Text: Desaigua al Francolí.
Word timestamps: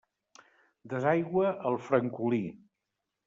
Desaigua 0.93 1.51
al 1.71 1.77
Francolí. 1.89 2.41